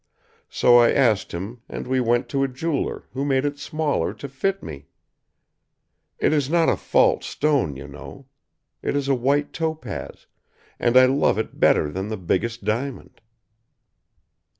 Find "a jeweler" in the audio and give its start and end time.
2.43-3.03